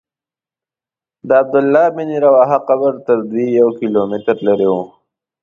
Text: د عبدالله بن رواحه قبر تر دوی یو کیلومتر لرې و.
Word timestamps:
د 1.27 1.29
عبدالله 1.41 1.85
بن 1.95 2.09
رواحه 2.25 2.57
قبر 2.69 2.93
تر 3.07 3.17
دوی 3.31 3.47
یو 3.59 3.67
کیلومتر 3.79 4.35
لرې 4.47 4.67
و. 4.73 4.75